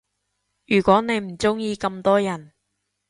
[0.65, 2.53] 如果你唔鐘意咁多人